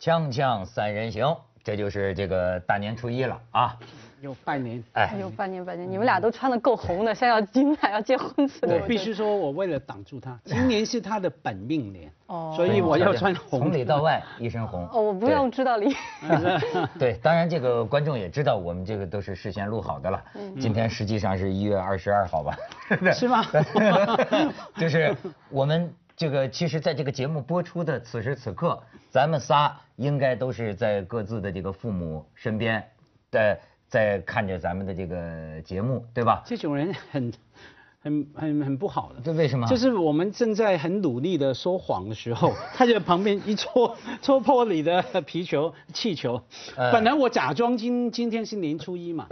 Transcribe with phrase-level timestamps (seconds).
[0.00, 3.76] 锵锵三人行，这就是这个大年初一了啊！
[4.22, 8.76] 有半年，哎有半年半年，你们俩都穿的够红的，像要今晚要结婚似的。
[8.76, 13.60] 我必须说，我为了挡住他，今年是他的本命年，哦，所以我要穿红。
[13.60, 14.88] 从里到外一身红。
[14.90, 15.94] 哦，我不用知道你。
[16.98, 20.24] 对，当然这个观众也知道，我们这个都是事先录好的了。
[20.58, 22.56] 今天实际上是一月二十二号吧？
[23.12, 23.44] 是吗？
[24.80, 25.14] 就是
[25.50, 25.94] 我们。
[26.20, 32.86] 这个其实，在这个节目播出的此时此刻，咱们仨应该都是在各自的这个父母身边，
[33.30, 36.42] 在在看着咱们的这个节目，对吧？
[36.44, 37.32] 这种人很。
[38.02, 39.66] 很很很不好的，这为什么？
[39.66, 46.40] 就是我们正在很努力的说谎的时候，他就旁边一戳戳破你的皮球气球。
[46.76, 49.26] 本来我假装今今天是年初一嘛，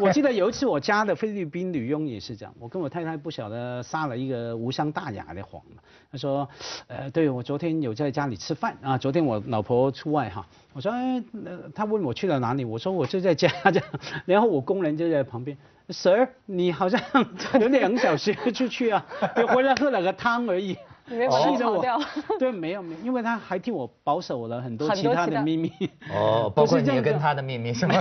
[0.00, 5.82] 我记得有一次我家的菲律宾女佣也是这样，我跟我太太不晓得撒了一个无伤大雅的谎嘛。
[6.10, 6.48] 她说，
[6.86, 11.22] 呃，对我昨天有在家里吃饭啊，昨天我老婆出外哈，我说，哎，
[11.74, 13.84] 他问我去了哪里，我说我就在家这样，
[14.26, 15.56] 然后我工人就在旁边。
[15.88, 17.00] Sir，你好像
[17.58, 20.74] 有两个小时出去啊， 就回来喝了个汤而已。
[21.08, 21.82] 气着我。
[22.38, 25.72] 对，没有没有，因为他还替我保守了很多其他的秘密。
[26.12, 27.94] 哦， 包括你跟他的秘密是吗？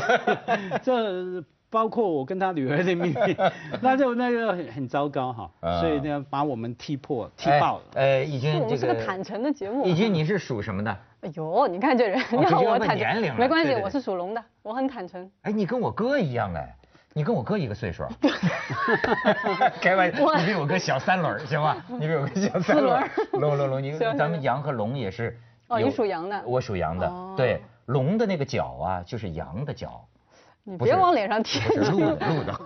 [0.83, 3.37] 这包括我跟他女儿的秘密，
[3.81, 5.49] 那就那个很很糟糕哈。
[5.79, 7.83] 所以呢，把我们踢破、踢爆了。
[7.93, 8.77] 呃，已经这个。
[8.77, 9.85] 是个坦诚的节目。
[9.85, 10.97] 已经你是属什么的？
[11.25, 13.35] 哎呦，你看这人，你好，我坦诚。
[13.35, 15.27] 没关系，我是属龙的，我很坦诚。
[15.41, 16.75] 哎，你跟我哥一样哎。
[17.17, 18.03] 你跟我哥一个岁数，
[19.79, 21.77] 开玩笑，你比我哥小三轮，行吗？
[21.87, 23.09] 你比我哥小三轮。
[23.39, 25.39] 龙龙龙，你咱们羊和龙也是。
[25.69, 26.43] 哦，你属羊的。
[26.45, 30.05] 我属羊的，对，龙的那个角啊，就是羊的角。
[30.65, 31.61] 你别往脸上贴。
[31.69, 32.59] 不是鹿的，鹿的，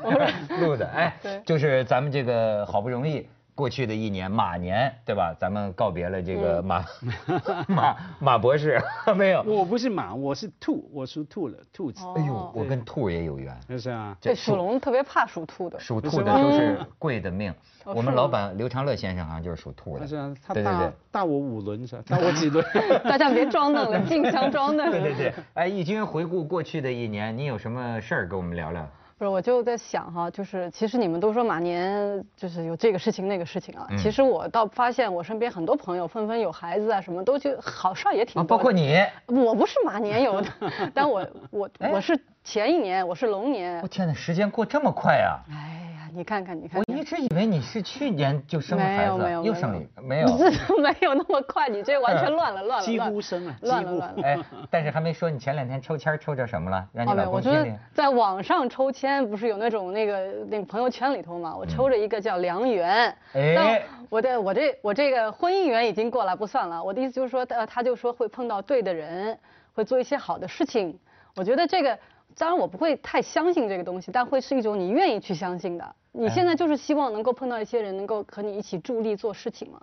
[0.61, 1.13] 鹿的，哎，
[1.45, 3.29] 就是咱们这个好不容易。
[3.59, 5.35] 过去的一年马年，对吧？
[5.37, 6.85] 咱们告别了这个马
[7.67, 8.81] 马马博士，
[9.17, 9.41] 没有。
[9.43, 12.05] 我不是马，我是兔，我属兔了，兔子。
[12.15, 13.53] 哎呦，我跟兔也有缘。
[13.67, 14.15] 就是啊。
[14.21, 15.77] 这属龙特别怕属兔的。
[15.77, 17.53] 属兔的都是贵的命。
[17.83, 20.07] 我们老板刘长乐先生好像就是属兔的。
[20.07, 22.03] 是啊，他大大我五轮是吧？
[22.07, 22.65] 大我几轮？
[23.03, 24.89] 大家别装嫩了，竞相装嫩。
[24.89, 25.33] 对对对。
[25.55, 28.87] 哎，义军回顾过去的一年，你有什么事儿跟我们聊聊？
[29.19, 38.43] 不是，我就在想哈，就是其实你们都说马年就是有这个事情那个事情啊，其实我倒发现我身边很多朋友纷纷有孩子啊，什么都就好事儿也挺多。
[38.45, 38.97] 包括你。
[39.27, 40.49] 我不是马年有的，
[40.95, 43.81] 但我我我是前一年我是龙年。
[43.81, 45.43] 我天哪，时间过这么快啊！
[45.51, 45.88] 哎。
[46.13, 50.27] 你看看，你看，我一直以为你是去年就生了孩子，又生了，没有，
[50.81, 54.23] 没有那么快，你这完全乱了，乱了，几乎生了，乱了，乱了。
[54.23, 54.37] 哎，
[54.69, 57.77] 但是还没说你前两天抽签抽着什么了，让你老公听听。
[57.93, 66.83] 在网上抽签不是有那种那个那个朋友圈里头嘛，我抽着一个叫良缘，哎，我的我这我这个婚姻缘已经过了，不算了。
[66.83, 69.37] 我的意思就是说，呃，他就说会碰到对的人，
[69.73, 70.97] 会做一些好的事情。
[71.35, 71.97] 我觉得这个。
[72.39, 75.95] 当然我不会太相信这个东西，但会是一种你愿意去相信的。
[76.13, 79.81] 你现在就是希望能够碰到一些人，能够和你一起助力做事情嘛？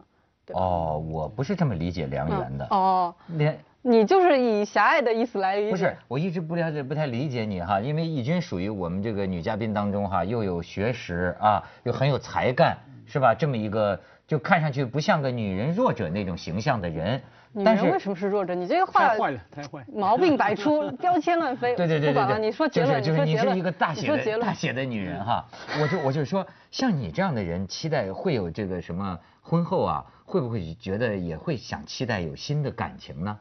[0.54, 2.66] 哦，我不是这么理解良缘的。
[2.70, 5.70] 哦，连你就是以狭隘的意思来理解。
[5.70, 13.34] 不是，我一直不了解、不太理解你哈，因为义军属于我们这个女嘉宾当中哈，又有学识啊，又很有才干，是吧？
[13.34, 17.20] 这么一个就看上去不像个女人弱者那种形象的人。
[17.56, 18.54] 女人为什么是弱者？
[18.54, 21.74] 你这个话太坏了，太坏，毛病百出， 标签乱飞。
[21.74, 25.42] 对对对对对，你说结论，就是你是一个大写的大写的女人哈。
[25.80, 33.38] 我就我就说，像你这样的人，期待会有这个什么婚后啊，会不会觉得也会想期待有新的感情呢？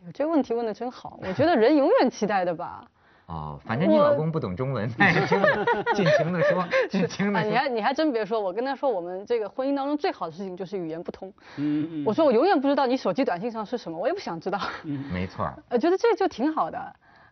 [0.00, 2.84] 哎呦，这个问题问的真好，我觉得人永远期待的吧。
[3.26, 7.50] 哦，反正你老公不懂中文，尽情的说，尽情的说。
[7.50, 11.28] 你还你还真别说，我跟他说，我们这个婚姻当中最好的事情就是语言不通。
[11.56, 12.04] 嗯嗯。
[12.06, 14.60] 我说我永远不知道你手机短信上是什么，我也不想知道。
[14.84, 15.52] 嗯，没错。
[15.68, 16.78] 呃，觉得这就挺好的。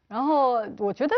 [0.08, 1.14] 然后我觉得，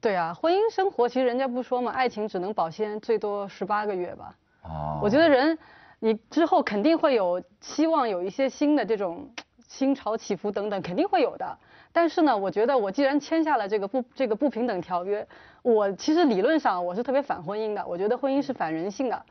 [0.00, 4.34] 对啊，婚姻生活其实人家不说嘛，爱情只能保鲜最多十八个月吧。
[4.64, 4.98] 哦。
[5.00, 5.56] 我觉得人，
[6.00, 9.30] 你之后肯定会有希望有一些新的这种
[9.68, 11.58] 心潮起伏等等，肯定会有的。
[11.96, 15.26] 但是呢，我觉得我既然签下了这个不这个不平等条约，
[15.62, 17.82] 我其实理论上我是特别反婚姻的。
[17.86, 19.24] 我觉得婚姻是反人性的，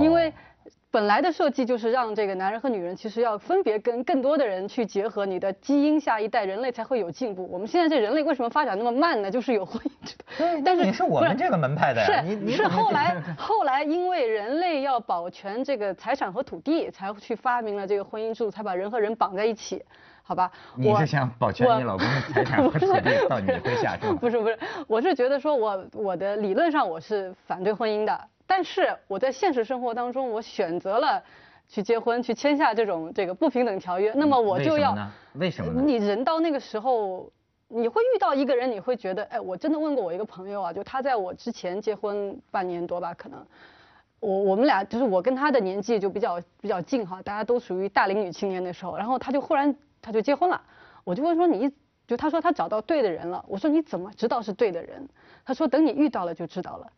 [0.00, 0.32] 因为
[0.92, 7.48] 本来的设计就是让这个男人和女人其实要分别跟更多的人去结合，你的基因下一代人类才会有进步。
[7.48, 9.30] 我们现在这人类为什么发展那么慢呢？
[9.30, 10.24] 就是有婚姻制度。
[10.64, 12.24] 但是你是我们这个门派的呀。
[12.24, 19.84] 是是后来 后来因为人类要保全这个财产和土地，才去发明了这个婚姻制度，才把人和人绑在一起。
[20.24, 24.18] 好吧，你是想保全你老公的财产和土地到你的麾下是吗？
[24.20, 24.58] 不是不是，
[24.88, 28.20] 我是觉得说我我的理论上我是反对婚姻的，
[28.50, 31.22] 但是我在现实生活当中我选择了
[31.68, 34.92] 去结婚，去签下这种这个不平等条约，那么我就要
[35.34, 35.82] 为什么呢？
[35.86, 37.30] 你人到那个时候，
[37.68, 43.46] 你会遇到一个人，你会觉得，哎，我真的问过我一个朋友啊，就他在我之前结婚半年多吧，可能，
[44.18, 50.60] 我我们俩就是我跟他的年纪就比较比较近哈，大家都属于大龄女青年的时候，然后他就忽然他就结婚了，
[51.04, 51.70] 我就问说你，
[52.08, 55.08] 就他说他找到对的人了，我说你怎么知道是对的人？
[55.44, 56.92] 他说等你遇到了就知道了。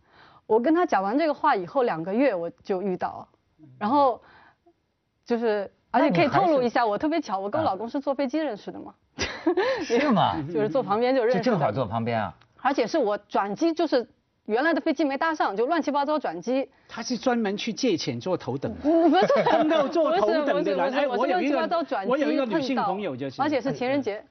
[0.47, 3.29] 我跟他讲完这个话以后两个月我就遇到，
[3.79, 4.21] 然后。
[5.25, 8.93] 就是，而且可以透露一下，我特别巧，我跟我老公是坐飞机认识的嘛。
[9.87, 10.35] 是吗？
[10.53, 11.39] 就是坐旁边就认识。
[11.39, 12.35] 就正好坐旁边啊。
[12.61, 14.07] 而且是我转机，就是
[14.47, 16.69] 原来的飞机没搭上，就乱七八糟转机。
[16.89, 18.75] 他是专门去借钱坐头等。
[18.75, 24.23] 不是，碰到坐头等的人，我有一个我有一个女性朋友就是，而且是情人节。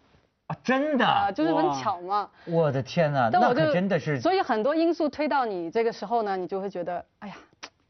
[0.51, 1.31] 啊，真的。
[1.33, 2.30] 就是很巧嘛。
[2.45, 4.19] 我的天呐，那可真的是。
[4.19, 7.36] 所以很多因素推到你这个时候呢，你就会觉得，哎呀。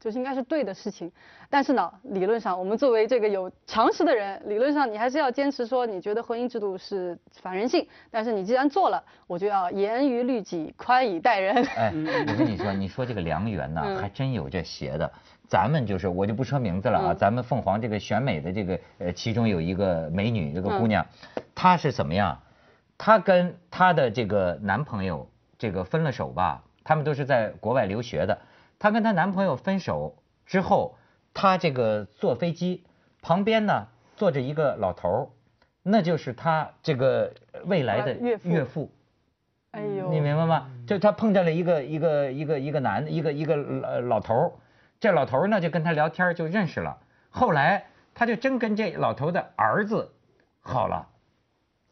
[0.02, 1.12] 就是应该是对的事情，
[1.48, 11.54] 但是呢，理论上我们作为这个有常识的人，理论上你还是要坚持说，你觉得婚姻制度是反人性，但是你既然做了，我就要严于律己，宽以待人。
[11.76, 11.92] 哎，
[12.26, 15.08] 我跟你说，你说这个良缘呢，还真有这邪的。
[15.46, 21.06] 咱们就是我就不说名字了啊，咱们凤凰这个选美的这个呃，其中有一个美女，这个姑娘，
[21.54, 22.36] 她是怎么样？
[23.04, 25.28] 她跟她的这个男朋友
[25.58, 28.38] 这个分了手吧，他们都是在国外留学的。
[28.78, 30.94] 她跟她男朋友分手之后，
[31.34, 32.84] 她这个坐飞机
[33.20, 35.26] 旁边呢坐着一个老头儿，
[35.82, 37.34] 那就是她这个
[37.64, 38.14] 未来的
[38.44, 38.88] 岳父。
[39.72, 40.70] 哎呦，你明白吗？
[40.86, 44.52] 就她碰见了一个一个一个一个男一个一个老老头儿，
[45.00, 46.96] 这老头儿呢就跟她聊天就认识了，
[47.30, 47.84] 后来
[48.14, 50.12] 她就真跟这老头的儿子
[50.60, 51.08] 好了。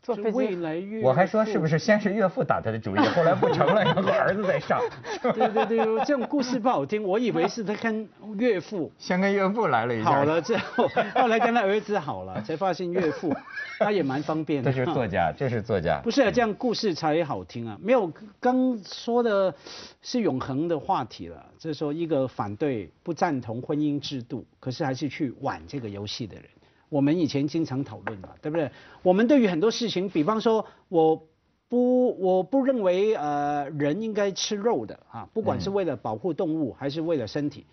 [0.03, 4.81] 坐飞机，我还说是不是先是岳父打他的主意， 后来不成了，然后儿子再上。
[5.35, 8.09] 对对对，这种故事不好听，我以为是他跟
[8.39, 13.35] 岳父 先跟岳父来了一下，好了之后，后来跟他儿子好了，才发现岳父
[13.79, 14.73] 他也蛮方便的。
[14.73, 16.01] 这是作家，这是作家。
[16.03, 18.11] 不是这样故事才好听啊，没有
[18.41, 19.55] 刚说的
[20.01, 26.45] 是永恒的话题了，就是说一个反对不赞同婚姻制度，可是还是去玩这个游戏的人。
[26.91, 28.71] 我们以前经常讨论嘛，对不对？
[29.03, 31.27] 我们对于很多事情，比方说，我
[31.69, 37.65] 不我不认为呃人应该吃肉的啊，不管是为了保护动物还是为了身体，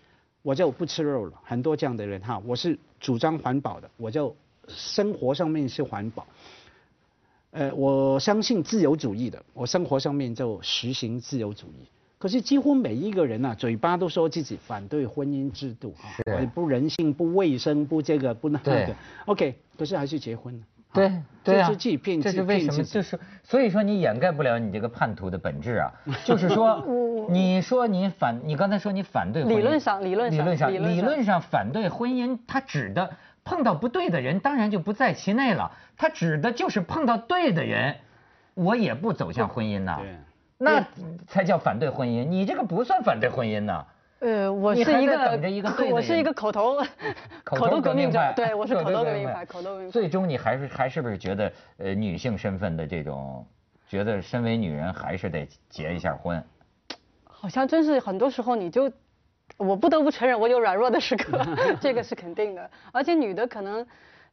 [0.42, 1.32] 我就不吃肉了。
[1.42, 4.34] 很多这样的人哈，我是主张环保的，我就
[4.68, 6.26] 生活上面是环保。
[7.50, 11.88] 呃，我相信自由主义的，我生活上面就实行自由主义。
[12.18, 18.94] 可是几乎每一个人呐，嘴巴都说自己反对婚姻制度啊，不人性、不卫生、不这个、不那个。
[19.26, 20.60] OK，可是还是结婚了。
[20.92, 21.12] 对
[21.44, 21.70] 对啊，
[22.22, 22.82] 这是为什么？
[22.82, 25.92] 就是所以说你掩盖不了你这个叛徒的本质啊。
[26.24, 26.82] 就是说，
[27.28, 29.56] 你说你反，你刚才说你反对婚姻。
[29.58, 33.10] 理论上，理论上，理论上，理论上反对婚姻，它指的
[33.44, 35.70] 碰到不对的人，当然就不在其内了。
[35.96, 37.96] 它指的就是碰到对的人，
[38.54, 40.00] 我也不走向婚姻呐。
[40.58, 40.84] 那
[41.26, 43.86] 才叫反对婚姻，你这个不算反对婚姻呢。
[44.20, 46.76] 呃，我是一个等着一个，我是一个口头
[47.44, 49.90] 口头 革命者，对，我是口头革命派，口头革命。
[49.92, 53.46] 最终你还是还是不是觉得呃女性身份的这种，
[53.88, 56.42] 觉得身为女人还是得结一下婚？
[57.24, 58.90] 好像真是很多时候你就，
[59.56, 61.38] 我不得不承认我有软弱的时刻，
[61.80, 62.70] 这个是肯定的。
[62.90, 63.86] 而且女的可能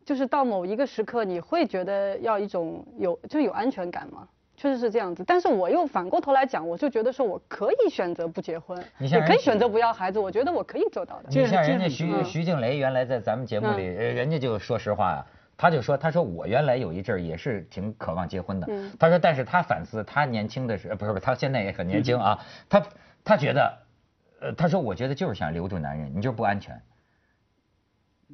[0.03, 4.27] 就是到某一个时刻，你会觉得要一种有就有安全感嘛。
[4.58, 11.30] 确实是这样子，但是我又反过头来讲，我就觉得说我可以选择不结婚，也可以选择不要孩子，我觉得我可以做到的。
[11.30, 15.26] 就像人家徐徐静蕾原来在咱们节目里，人家就说实话呀，
[15.58, 22.84] 他就说，他说我原来有一阵儿也是挺渴望结婚的，他说，但是他反思他年轻的时候，不是不是，他现在也很年轻啊， 他
[23.24, 23.78] 他觉得，
[24.40, 26.82] 呃，他说我觉得就是想留住男人，你就是不安全。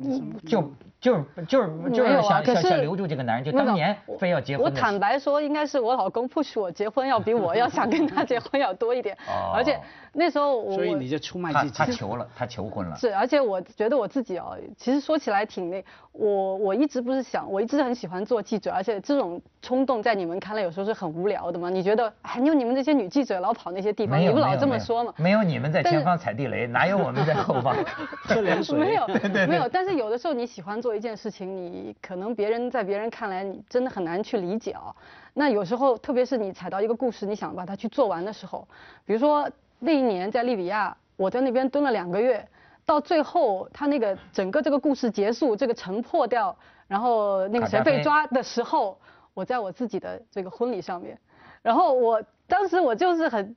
[0.03, 4.65] 嗯，就就是就是就是想想想留住这个男人，就当年非要结婚。
[4.65, 9.15] 我坦白说，应该是我老公 push 我结婚，要比我要想跟他结婚要多一点。
[9.27, 9.51] 哦。
[9.53, 9.79] 而且
[10.13, 10.73] 那时候我。
[10.73, 11.77] 所以你就出卖自己。
[11.77, 12.95] 他求了，他求婚了。
[12.97, 21.69] 是，而且我觉得我自己哦，其实说起来挺那，我我一直不是想，我一直很喜欢做记者，而且这种冲动在你们看来有时候是很无聊的嘛？
[21.69, 25.13] 你觉得，哎，有你们这些女记者老跑那些地方，你不老这么说嘛？
[25.17, 27.75] 没有你们在前方踩地雷，哪有我们在后方
[28.23, 28.77] 喝凉水？
[28.77, 29.07] 没有，
[29.47, 29.69] 没有。
[29.69, 34.93] 但是有的时候你喜欢做一件事情，你可能别人在别人看来你真的很难去理解哦。
[35.33, 38.67] 那有时候，特别是你踩到一个故事，你想把它去做完的时候，
[39.05, 39.49] 比如说。
[39.83, 42.47] 那一年在利比亚，我在那边蹲了两个月，
[42.85, 46.55] 到最后他那个整个这个故事结束，这个城破掉，
[46.87, 48.99] 然后那个谁被抓的时候，
[49.33, 51.17] 我在我自己的这个婚礼上面，
[51.63, 53.55] 然后我当时我就是很，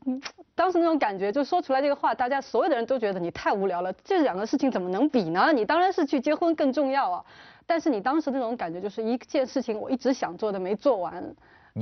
[0.54, 5.52] 当时那种感觉，就说出来这个话，大家所有的人都觉得你太无聊了，这两个事情怎么能比呢？
[5.52, 7.24] 你当然是去结婚更重要啊。
[7.66, 11.22] 但是你当时那种感觉，就是一件事情我一直想做的没做完。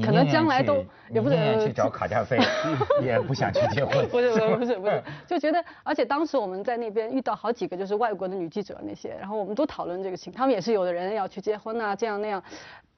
[0.00, 2.38] 可能将来都也不愿意去 找卡加菲，
[3.04, 4.04] 也不想去结婚。
[4.08, 12.42] 不是不是不是不是，就觉得，而且当时我们在那边遇到好几个就是外国的女记者那些，然后我们都讨论这个情，他们也是有的人要去结婚啊，这样那样，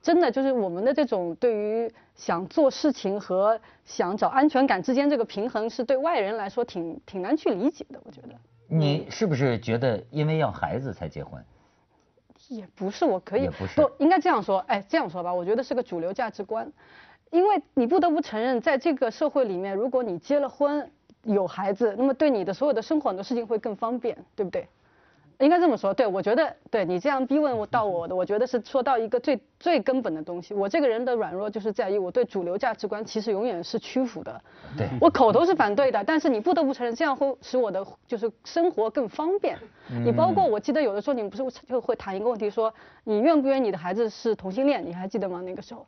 [0.01, 8.29] 真的就是我们的这种对于想做事情和想找安全感之间这个平衡，是对外人来说挺挺难去理解的，我觉得。
[8.69, 11.45] 你是不是觉得因为要孩子才结婚？
[12.49, 16.71] 也不是，我可以不不应该这样说，哎，这样说吧，我觉得是个主流价值观，
[17.31, 20.91] 因为你不得不承认，在这个社会里面，如果你结了婚
[21.23, 24.69] 有孩子，那么对你的所有的生活很多事情会更方便，对不对？
[25.39, 30.55] 应该这么说，对我觉得，对你这样逼问我到我的，我觉得是说到一个最最根本的东西。
[30.55, 34.41] 我这个人的软弱就是在于我对主流价值观其实永远是屈服的。
[34.79, 39.59] 对，我口头是反对的，但是你不得不承认，这样会使我的就是生活更方便。
[40.05, 42.73] 你包括我记得有的时候你们不是就会谈一个问题，说
[43.03, 44.87] 你愿不愿意你的孩子是同性恋？
[44.87, 45.43] 你还记得吗？
[45.45, 45.85] 那个时候，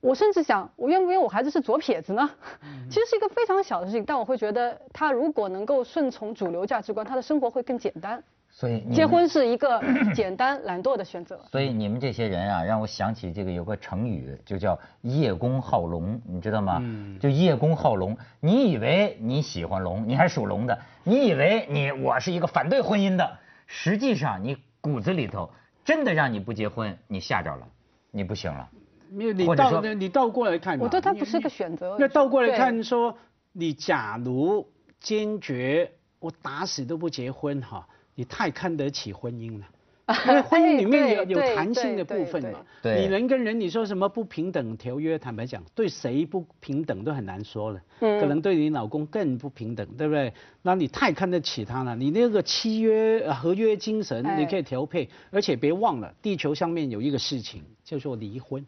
[0.00, 2.30] 我甚至想，我愿不愿意我孩子是左撇子呢？
[2.88, 8.22] 其实是一个非常小的事情，但我会觉得他如果能够顺从主流价值观，他的生活会更简单。
[8.60, 9.82] 所以结婚是一个
[10.14, 11.40] 简单懒惰的选择。
[11.50, 16.78] 所以你们这些人啊，让我想起这个有个成语，就叫叶公好龙，你知道吗？
[16.82, 17.18] 嗯。
[17.18, 25.48] 就叶公好龙，你以为你喜欢龙，你还属龙的，你以为你我是一个反对婚姻的，实际上你骨子里头
[25.82, 27.66] 真的让你不结婚，你吓着了，
[28.10, 28.68] 你不行了。
[29.10, 30.78] 没有，你倒你倒过来看。
[30.78, 31.96] 我觉得它不是个选择。
[31.98, 33.16] 那倒过来看，说
[33.52, 34.68] 你假如
[35.00, 37.88] 坚决我打死都不结婚哈。
[38.20, 39.66] 你太看得起婚姻了，
[40.28, 42.62] 因为婚姻里面有有弹性的部分嘛。
[42.82, 45.18] 你人跟人，你说什么不平等条约？
[45.18, 47.80] 坦白讲，对谁不平等都很难说了。
[48.00, 48.20] 嗯。
[48.20, 50.34] 可能对你老公更不平等，对不对？
[50.60, 51.96] 那你太看得起他了。
[51.96, 58.62] 你那个契约合约精神，你可以调配，而且别忘了，地球上面有一个事情叫做离婚。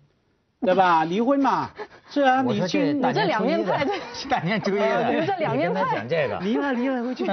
[0.65, 1.05] 对吧？
[1.05, 1.69] 离婚嘛，
[2.09, 3.93] 是啊，你去你这两面派的，
[4.31, 7.27] 大年初一的， 你们这两面派讲这个，离了离了回去，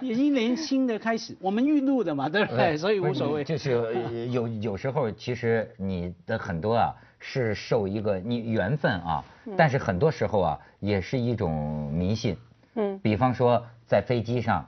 [0.00, 2.76] 一年新的开始，我们预录的嘛，对不对？
[2.76, 3.42] 所以无所谓。
[3.42, 9.24] 就是有有时候，其实你的很多啊，是受一个你缘分啊，
[9.56, 12.36] 但是很多时候啊，也是一种迷信。
[12.76, 12.96] 嗯。
[13.02, 14.64] 比方说，在飞机上。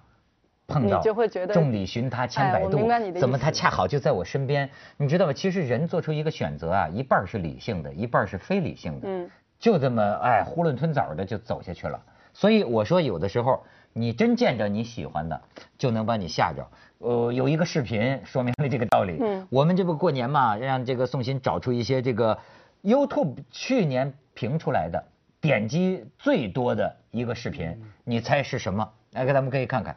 [0.70, 4.70] 碰到就会觉得众里寻他千百度，怎么他恰好就在我身边？
[4.96, 5.32] 你知道吗？
[5.32, 9.08] 其实人做出一个选择啊，一半是理性的，一半是非理性的。
[9.08, 12.00] 嗯，就这么哎囫囵吞枣的就走下去了。
[12.32, 13.62] 所以我说，有的时候
[13.92, 15.40] 你真见着你喜欢的，
[15.76, 16.64] 就能把你吓着。
[16.98, 19.18] 呃，有一个视频说明了这个道理。
[19.20, 22.38] 嗯，我们这不过年嘛，让这个宋鑫找出一些这个
[22.84, 25.02] YouTube 去年评出来的
[25.40, 28.88] 点击最多的一个视频，你猜是什么？
[29.12, 29.96] 来，给咱们可以看看。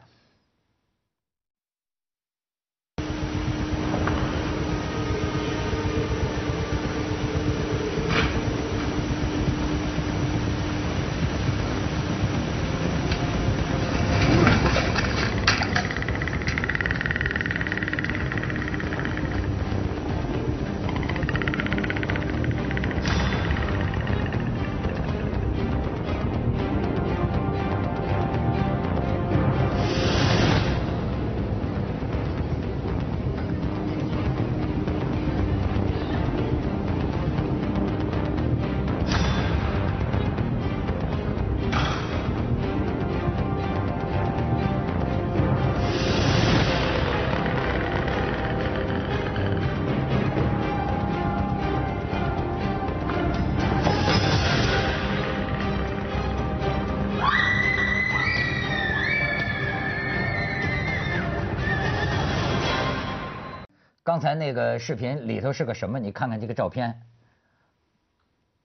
[64.14, 65.98] 刚才那个视频里头是个什么？
[65.98, 67.02] 你看看这个照片，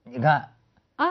[0.04, 0.48] 你看
[0.96, 1.08] 啊，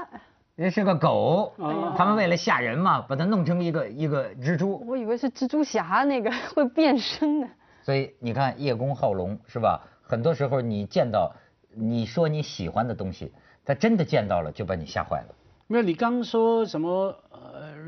[0.56, 1.52] 这是个狗，
[1.96, 4.80] 他们为了吓人嘛，把它弄成一个一个蜘蛛。
[4.86, 7.48] 我以为是蜘蛛侠那个 会变身的。
[7.82, 9.82] 所以你看叶公好龙是吧？
[10.04, 11.34] 很多时候你见到
[11.74, 15.34] 你说你喜欢的东西，他真的见到了就把你吓坏了。
[15.66, 17.12] 没有，你刚说什么？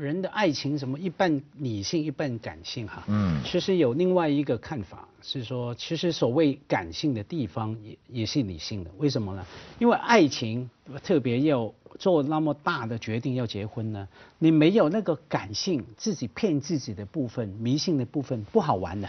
[0.01, 9.45] 人的爱情什么一半理性一半感性哈，嗯，其实有另外一个看法是说，其实所谓感性的地方也也是理性的，为什么呢？
[9.77, 10.67] 因为爱情
[11.03, 14.07] 特别要做那么大的决定要结婚呢，
[14.39, 19.07] 你没有那个感性自己骗自己的部分，迷信的部分不好玩的，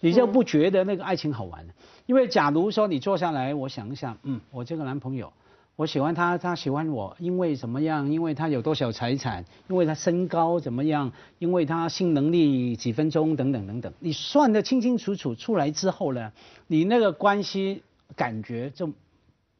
[0.00, 1.64] 你就不觉得那个爱情好玩
[2.06, 5.32] 因为假如说你坐下来，我想一想，嗯，我这个男朋友。
[5.74, 8.12] 我喜欢他，他喜欢我，因为怎么样？
[8.12, 9.44] 因为他有多少财产？
[9.68, 11.12] 因为他身高怎么样？
[11.38, 13.92] 因为他性能力几分钟等等等等。
[13.98, 16.32] 你算得清清楚楚出来之后呢，
[16.66, 17.82] 你那个关系
[18.14, 18.92] 感觉就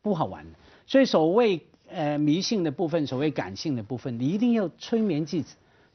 [0.02, 0.47] 不好玩。
[0.87, 5.45] 所以所谓呃迷信的部分，所谓感性的部分，你一定要催眠自己。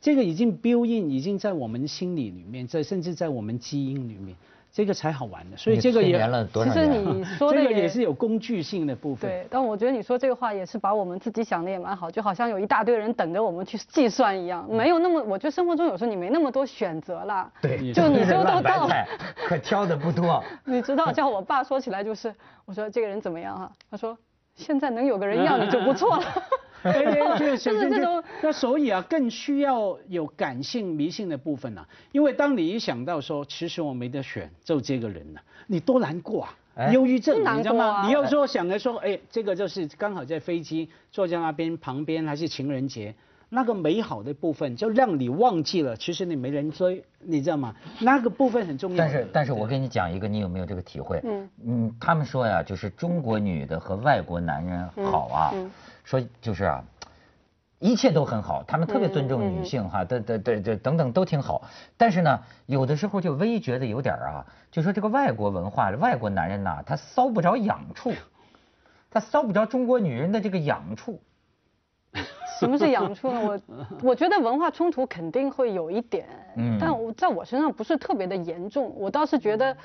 [0.02, 4.36] 这个已经 build in，已经在我们心理里面，在甚至在我们基因里面。
[4.78, 6.20] 这个才好玩的，所以这个也
[6.54, 9.28] 其实你说的也是有工具性的部分。
[9.28, 17.52] 对，但我觉得你说这个话也是把我们自己想的也蛮好，就好像有一大堆人等着我们去计算一样，没有那么，我觉得生活中有时候你没那么多选择了。
[17.60, 19.08] 对，就你就都到了，
[19.48, 20.44] 可挑的不多。
[20.64, 22.32] 你知道，像我爸说起来就是，
[22.66, 23.72] 我说这个人怎么样哈？
[23.90, 24.16] 他说
[24.54, 26.24] 现在能有个人要你就不错了。
[26.84, 28.24] 对对，就是这种。
[28.42, 31.86] 那所以啊，更需要有感性迷信的部分呢。
[32.12, 38.06] 因为当你一想到说，其实我没得选，就这个人了，你多难过啊，忧郁症，你知道吗？
[38.06, 43.14] 你要说想着说，哎，这个就是刚好在飞机坐在那边旁边，还是情人节，
[43.50, 47.74] 那个美好的部分就让你忘记了，其实你没人追，你知道吗？
[48.00, 48.98] 那个部分很重要。
[48.98, 51.20] 但是，但是我跟你讲一个，你有没有这个体会？
[51.24, 55.54] 嗯嗯，他们说呀，就是中国女的和外国男人好啊。
[56.08, 56.82] 说就是啊，
[57.80, 61.64] 一切都很好，他们特别尊重女性哈，对对对对，等等都挺好。
[61.98, 68.14] 但是呢，有的时候就微觉得有点啊，就说这个外国文化，外国男人呐，他搔不着痒处，
[69.12, 71.22] 他搔不着中国女人的这个痒处。
[72.58, 73.42] 什么是痒处呢？
[73.42, 73.60] 我
[74.02, 78.96] 我觉得文化冲突肯定会有一点，嗯，但在我身上不是特别的严重。
[78.96, 79.76] 我倒是觉得，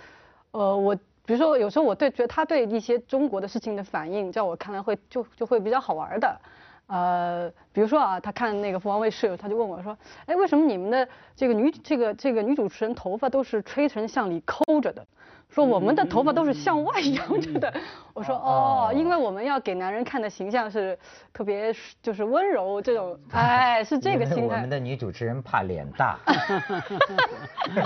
[0.53, 0.97] 呃，我。
[1.25, 6.41] 比如说，有时候我对觉得他对一些中国的事情的反应，在我看来会就就会比较好玩的，
[6.89, 15.07] 呃，比如说啊，他看那个凤凰卫视，他就问我说，哎，为什么你们的这个女这个这个女主持人头发都是吹成向里抠着的？
[15.53, 17.75] 说我们的头发都是向外扬着的，
[18.15, 20.99] 我说哦，因为我们要给男人看的形象是
[21.33, 24.57] 特别就是温柔这种， 哎，是这个心态。
[24.57, 26.19] 我们的女主持人怕脸大，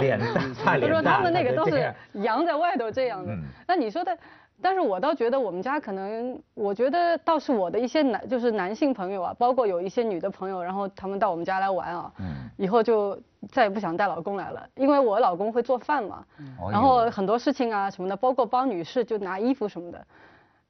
[0.00, 0.86] 脸大怕脸大。
[0.86, 3.32] 他说他们那个都是扬在外头这样的，
[3.66, 4.16] 那你说的。
[4.60, 12.50] 但是我倒觉得我们家可能，我觉得倒是我的一些男，就是男性朋友啊，包括有一些女的朋友，然后他们到我们家来玩啊，嗯。
[12.56, 13.16] 以后就
[13.52, 16.24] 再也不想带老公来了，因为我老公会做饭嘛，
[16.72, 20.04] 然后很多事情啊什么的，包括帮女士就拿衣服什么的，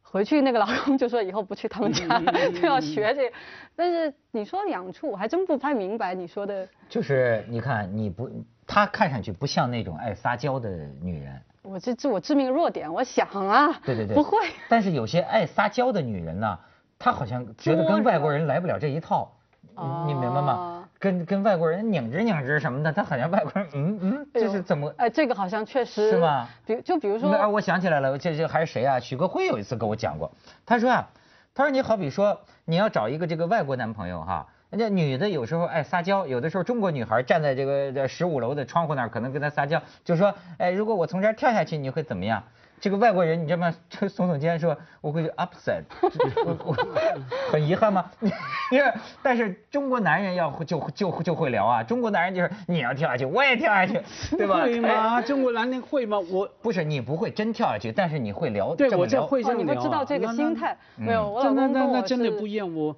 [0.02, 2.06] 回去那个老公就说以后不去他们家，
[2.52, 3.32] 就要学这，
[3.74, 8.30] 但是你说两处我还真不太明白你说的，就是你看你不，
[8.66, 10.68] 她看上去不像那种爱撒娇的
[11.00, 11.40] 女人。
[11.68, 14.38] 我这这我致命弱点，我想啊，对对对，不会。
[14.68, 16.58] 但是有些爱撒娇的女人呢，
[16.98, 19.30] 她好像觉得跟外国人来不了这一套，
[20.06, 20.88] 你明白吗？
[20.98, 24.92] 跟跟外国人拧着拧着什么的，她好像外国人，嗯嗯，这是怎么？
[24.96, 26.48] 哎，这个好像确实是吗？
[26.66, 28.98] 比就比如说，哎我想起来了，这这还是谁啊？
[28.98, 30.32] 许戈辉有一次跟我讲过，
[30.64, 31.08] 他说啊，
[31.54, 34.46] 他说你好比说你要找一个这个外国男朋友哈。
[34.70, 42.42] 人家女的有时候爱撒娇，有的时候中国女孩站在这个十五楼的窗户那儿，可能跟他撒娇，就说，哎，如果我从这儿跳下去，你会怎么样？
[42.80, 45.82] 这个外国人，你这么耸耸肩说，我会 upset，
[47.50, 48.04] 很遗憾吗？
[48.70, 53.98] 因为但是中国男人要就就就会聊啊，中国男人就是你要跳下去，我也跳下去，
[54.36, 54.60] 对吧？
[54.62, 55.20] 会吗？
[55.22, 56.18] 中国男人会吗？
[56.30, 62.94] 我不是你不会真跳下去，但是你会聊，对我这会这么聊，你会知道这个心态，没有，我老公跟我真的不一样，我。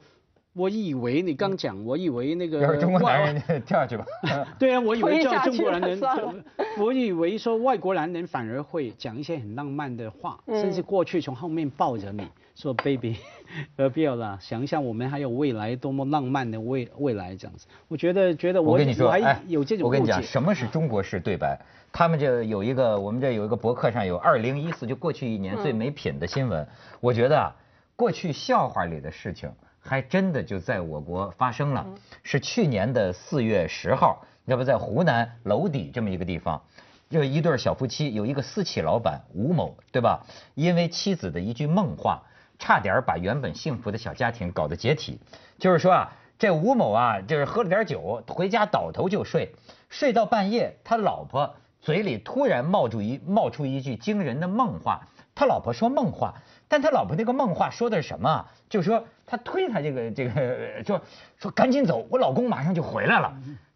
[0.53, 4.05] 我以为你刚讲，我以为那个中国男人跳下去吧。
[4.59, 6.01] 对啊，我以为叫中国男人，
[6.79, 13.17] 我以为说外国男人反而会讲一些很浪漫的话，甚至过去从后面抱着你说 baby，
[13.79, 14.37] 何必要啦？
[14.41, 17.69] 想一下我们还有未来多么浪漫的未未来这样子。
[17.87, 21.57] 我觉得觉得我跟你说，哎，有这种我跟你讲，什么是中国式对白？
[21.93, 26.67] 他们这有一个，我们这有一个博客上有二零一四就过去一年最没品的新闻。
[27.01, 27.55] 我觉得啊，
[27.95, 29.49] 过去笑话里的事情。
[29.81, 31.87] 还真的就在我国发生了，
[32.23, 36.63] 是去年的四月十号，要不在湖南娄底这么一个地方，
[37.09, 40.25] 就一对小夫妻，有一个私企老板吴某，对吧？
[40.55, 42.23] 因为妻子的一句梦话，
[42.59, 45.19] 差点把原本幸福的小家庭搞得解体。
[45.59, 49.55] 就是说啊，这吴某啊，就是喝了点酒，回家倒头就睡，
[49.89, 56.35] 睡到半夜，他老婆嘴里突然冒出一冒出一句惊人的梦话，他老婆说梦话。
[56.71, 58.47] 但他老婆那个梦话说的是什么？
[58.69, 61.03] 就是说他推他这个这个说
[61.37, 63.35] 说赶紧走，我老公马上就回来了。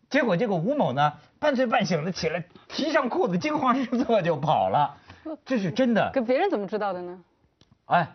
[0.09, 4.97] 结果这个吴某呢半睡半醒的起来，提上裤子惊慌失措就跑了。
[5.45, 6.09] 这是真的。
[6.15, 7.19] 可别人怎么知道的呢？
[7.87, 8.15] 哎，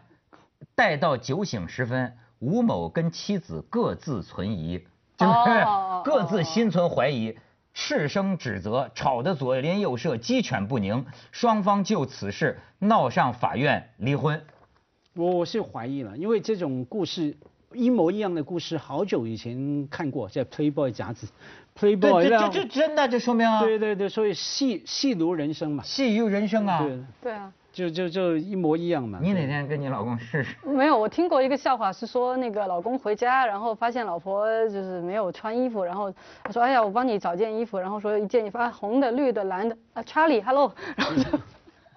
[0.75, 4.87] 待到酒醒时分，吴某跟妻子各自存疑，
[5.17, 5.65] 就是
[6.05, 7.37] 各自心存怀疑。
[7.73, 14.41] 赤声指责，吵得左邻右舍鸡犬不宁，双方就此事闹上法院离婚。
[15.19, 17.35] 我我是怀疑了，因为这种故事
[17.73, 21.27] 一模一样的故事，好久以前看过，在 Playboy 杂志
[21.77, 27.51] ，Playboy 这这这真的，这说明啊，对对对，所以戏戏如人生嘛，戏如人生啊，对对啊。
[27.71, 29.19] 就就就一模一样嘛。
[29.21, 30.55] 你哪天跟你老公试试？
[30.65, 36.11] 没有，我听过一个笑话，是说那个老公回家，然后发现老婆就是没有穿衣服，然后
[36.43, 41.23] 他说：“哎呀，我帮你找件衣服。”然后说一件衣服啊，红的、绿的、蓝的啊，Charlie，Hello，然后就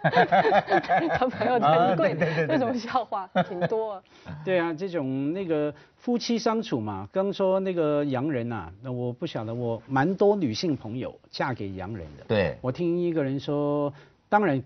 [1.16, 4.02] 他朋友在柜，这种笑话挺多。
[4.44, 12.24] 对啊，这种那个夫妻相处嘛，刚说那个洋人呐，那我不晓得，我蛮多女性朋友嫁给洋人的。
[12.28, 13.92] 对，我听一个人说，
[14.28, 14.62] 当然。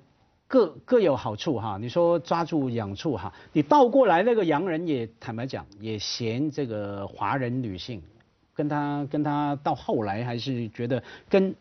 [0.49, 8.01] 各各有好处哈，你说抓住痒处哈，你倒过来那个洋人也坦白讲也嫌这个华人女性，
[8.55, 11.53] 跟他跟他到后来还是觉得跟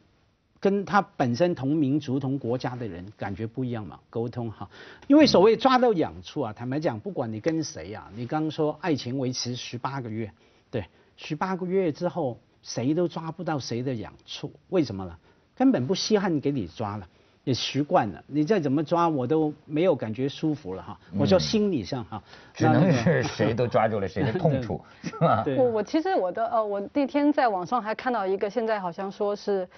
[0.65, 4.67] 跟他本身同民族同国家的人感觉不一样嘛，沟通哈，
[5.05, 10.31] 因为所谓抓到痒处啊，坦白讲不管你跟谁啊，你刚说爱情维持十八个月，
[10.71, 10.83] 对，
[11.17, 15.15] 十八个月之后谁都抓不到谁的痒处，为什么呢？
[15.55, 17.07] 根本不稀罕给你抓了。
[17.43, 20.99] 也习惯了，你再怎么抓我都没有感觉舒服了哈。
[21.15, 22.19] 我说心理上哈，
[22.55, 25.43] 只能是谁都抓住了谁的痛处，是吧？
[25.55, 29.69] 我我其实我的呃，我那天在网上还看到一个，现在好像说是，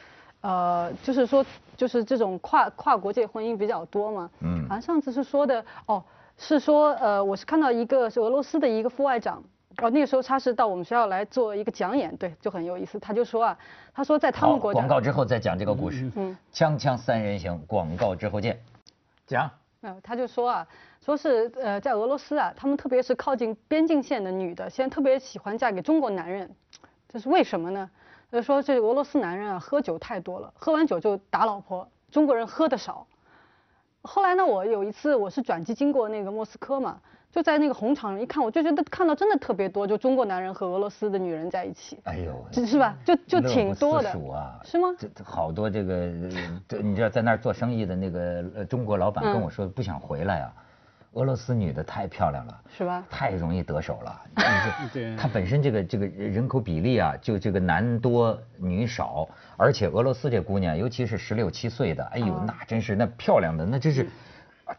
[0.48, 4.30] 呃，就是说就是这种跨跨国界婚姻比较多嘛。
[4.40, 4.64] 嗯。
[4.70, 6.02] 好像上次是说的哦，
[6.38, 9.44] 是说呃，我是看到一个是俄罗斯的一个副外长。
[9.82, 12.98] 哦，那个时候他是到我们学校来做一个讲演，对，就很有意思。
[12.98, 13.58] 他就说啊，
[13.94, 16.10] 他说在他们国家，广告之后再讲这个故事。
[16.16, 18.58] 嗯，锵锵三人行，广告之后见。
[19.28, 19.52] 讲。
[19.82, 20.68] 嗯，他就说啊，
[21.06, 26.50] 说是呃，在俄罗斯啊，他们特别是靠近边境线的女的，现在特别喜欢嫁给中国男人，
[27.10, 27.90] 这是为什么呢？
[28.32, 33.08] 就说这俄罗斯男人啊，喝酒太多了，喝完酒就打老婆，中国人喝的少。
[34.02, 37.00] 后来呢，我有一次我是转机经过那个莫斯科嘛。
[37.30, 42.00] 就在那个红场上一看，我就觉得看到真的特别多，就中国男人和俄罗斯的女人在一起。
[42.06, 42.98] 哎呦，是吧？
[43.06, 44.10] 就就挺多的。
[44.64, 44.96] 是吗？
[44.98, 46.10] 这好多这个，
[46.68, 50.54] 这你知道在那儿做生意的那个呃中国老板跟我说不想回来啊，
[51.14, 53.04] 俄罗斯女的太漂亮了，是吧？
[53.10, 54.22] 太容易得手了。
[54.94, 55.16] 对。
[55.16, 64.08] 他本身这个这个人口比例啊，就这个男多女少，而且俄罗斯这姑娘，尤其是十六七岁的，哎呦，那真是那漂亮的，那真是。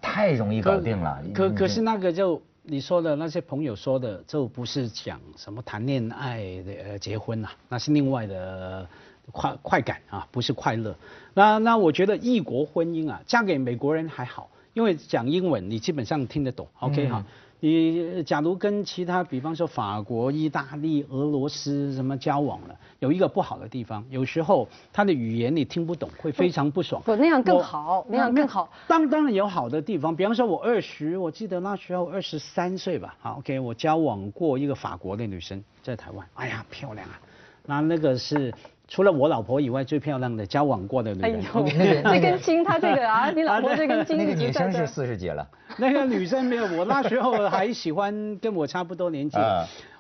[0.03, 1.19] 太容易搞定了。
[1.35, 8.87] 可可是那个就你说的那些朋友说的，就不是讲什么谈恋爱的呃结婚呐，那是另外的
[9.33, 10.95] 快快感啊，不是快乐。
[11.33, 16.69] 那那我觉得异国婚姻啊，嫁给美国人还好，因为讲英文你基本上听得懂。
[16.79, 17.25] OK 哈。
[17.59, 27.03] 你假如跟其他，比方说法国、意大利、俄罗斯什么交往了，有一个不好的地方，有时候他的语言你听不懂，会非常不爽。
[27.03, 28.71] 不，那样更好，那样更好。
[28.87, 37.21] 当当然有好的地方，比方说我二十，我记得那时候二十三岁吧，好，OK，我交往过一个法国的女生，在台湾，哎呀，漂亮啊，
[37.67, 38.55] 那那个是。
[38.89, 41.31] 除了我老婆以外，最漂亮的交往过的女人。
[41.31, 41.69] 哎呦，
[42.11, 44.17] 这根筋，他这个啊， 你老婆这根筋。
[44.17, 45.47] 那个女生是四十几了。
[45.77, 49.37] 那个女生没有，我那时候还喜欢跟我差不多年纪。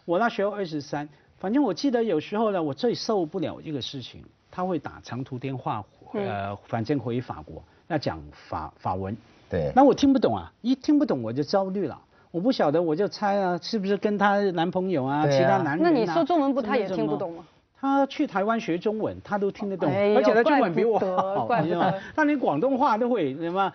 [0.06, 1.06] 我那时候二十三，
[1.38, 9.14] 反正我记得有时候呢，我最受不了一个事情，他会打长途电话，呃，反正回法国要讲法法文。
[9.50, 9.70] 对。
[9.76, 12.00] 那我听不懂啊，一听不懂我就焦虑了。
[12.30, 15.80] 我不晓得，我就猜啊，是不是跟她男朋友啊，其他男人？
[15.82, 17.44] 那你说中文不，她也听不懂吗？
[17.80, 21.94] 他去台湾学中文，他都听得懂，而且他中文比我好，你知道吗？
[22.14, 23.72] 他连广东话都会，什么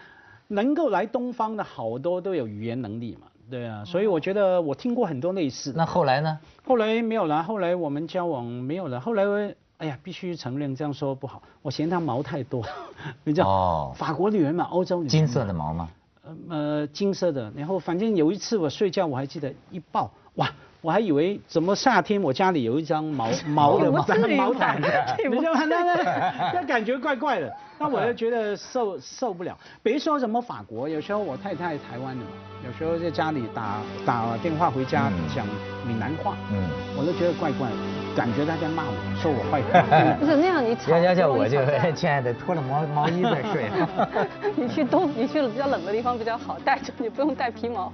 [0.47, 5.73] 能够来东方的好多都有语言能力嘛，对啊，所以我觉得我听过很多类似。
[5.75, 6.37] 那后来呢？
[6.65, 9.23] 后来没有了，后来我们交往没有了，后来
[9.77, 12.63] 哎呀，必须承认这样说不好，我嫌他毛太多，
[13.23, 13.47] 你知道？
[13.47, 13.93] 哦。
[13.95, 15.09] 法国女人嘛，欧洲女人。
[15.09, 15.89] 金色的毛吗？
[16.25, 20.49] 呃呃，金色的，然后反正有一次我睡觉，我还记得一抱，哇！
[20.83, 24.75] 我还以为怎么夏天我家里有一张毛毛的毛毛毯，
[25.31, 25.63] 你知道吗？
[25.65, 29.57] 那那那感觉怪怪的，那我就觉得受受不了。
[29.81, 32.31] 别说什么法国，有时候我太太台湾的嘛，
[32.65, 35.45] 有时候在家里打打电话回家讲
[35.88, 36.63] 闽南话，嗯，
[36.97, 37.75] 我都觉得怪怪的。
[38.15, 39.81] 感觉他在骂我，说我坏话。
[40.21, 40.95] 不是那样，你吵。
[40.95, 41.57] 要叫我就，
[41.97, 43.65] 亲爱的，脱了毛毛衣再睡。
[44.55, 47.91] 你去东，你去比较冷的地方比较好，带着你不用带皮毛。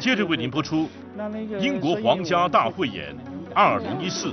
[0.00, 0.88] 接着为您播出
[1.58, 3.12] 《英国皇家大汇演》
[3.52, 4.32] 二零一四。